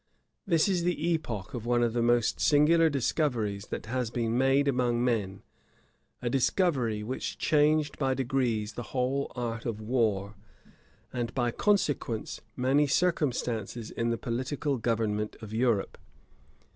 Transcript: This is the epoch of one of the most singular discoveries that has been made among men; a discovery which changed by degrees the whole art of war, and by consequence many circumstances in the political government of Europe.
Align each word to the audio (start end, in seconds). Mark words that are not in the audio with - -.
This 0.47 0.67
is 0.67 0.81
the 0.81 1.09
epoch 1.13 1.53
of 1.53 1.67
one 1.67 1.83
of 1.83 1.93
the 1.93 2.01
most 2.01 2.39
singular 2.39 2.89
discoveries 2.89 3.67
that 3.67 3.85
has 3.85 4.09
been 4.09 4.35
made 4.35 4.67
among 4.67 5.03
men; 5.03 5.43
a 6.23 6.27
discovery 6.27 7.03
which 7.03 7.37
changed 7.37 7.99
by 7.99 8.15
degrees 8.15 8.73
the 8.73 8.81
whole 8.97 9.31
art 9.35 9.63
of 9.67 9.79
war, 9.79 10.33
and 11.13 11.31
by 11.35 11.51
consequence 11.51 12.41
many 12.55 12.87
circumstances 12.87 13.91
in 13.91 14.09
the 14.09 14.17
political 14.17 14.79
government 14.79 15.35
of 15.39 15.53
Europe. 15.53 15.99